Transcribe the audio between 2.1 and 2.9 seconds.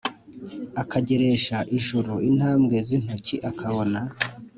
intambwe z